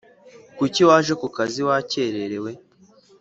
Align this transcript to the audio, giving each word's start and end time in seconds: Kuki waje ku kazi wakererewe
Kuki 0.57 0.81
waje 0.89 1.13
ku 1.21 1.27
kazi 1.35 1.61
wakererewe 1.67 2.51